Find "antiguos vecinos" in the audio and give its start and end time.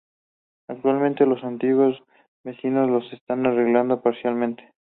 1.43-2.89